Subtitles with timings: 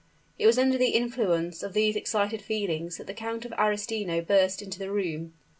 [0.39, 4.59] It was under the influence of these excited feelings that the Count of Arestino burst
[4.63, 5.33] into the room.